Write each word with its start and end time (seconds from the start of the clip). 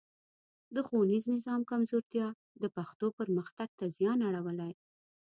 د 0.73 0.75
ښوونیز 0.87 1.23
نظام 1.35 1.61
کمزورتیا 1.71 2.27
د 2.61 2.63
پښتو 2.75 3.07
پرمختګ 3.19 3.69
ته 3.79 3.85
زیان 3.97 4.19
اړولی. 4.29 4.71